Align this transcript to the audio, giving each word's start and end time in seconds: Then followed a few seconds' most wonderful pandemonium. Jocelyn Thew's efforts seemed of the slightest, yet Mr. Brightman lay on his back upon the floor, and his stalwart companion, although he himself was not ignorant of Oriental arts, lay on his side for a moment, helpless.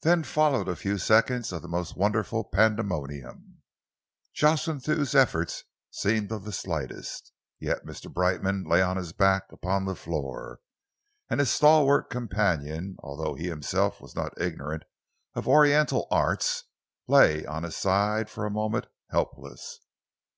Then 0.00 0.24
followed 0.24 0.66
a 0.66 0.74
few 0.74 0.96
seconds' 0.96 1.52
most 1.52 1.94
wonderful 1.94 2.42
pandemonium. 2.42 3.60
Jocelyn 4.32 4.80
Thew's 4.80 5.14
efforts 5.14 5.64
seemed 5.90 6.32
of 6.32 6.44
the 6.44 6.52
slightest, 6.54 7.32
yet 7.60 7.84
Mr. 7.84 8.10
Brightman 8.10 8.64
lay 8.66 8.80
on 8.80 8.96
his 8.96 9.12
back 9.12 9.42
upon 9.52 9.84
the 9.84 9.94
floor, 9.94 10.60
and 11.28 11.38
his 11.38 11.50
stalwart 11.50 12.08
companion, 12.08 12.96
although 13.02 13.34
he 13.34 13.48
himself 13.48 14.00
was 14.00 14.16
not 14.16 14.40
ignorant 14.40 14.84
of 15.34 15.46
Oriental 15.46 16.06
arts, 16.10 16.64
lay 17.06 17.44
on 17.44 17.62
his 17.62 17.76
side 17.76 18.30
for 18.30 18.46
a 18.46 18.50
moment, 18.50 18.86
helpless. 19.10 19.80